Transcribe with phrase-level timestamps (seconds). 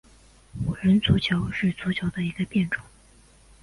[0.65, 2.83] 五人足球是足球的一个变种。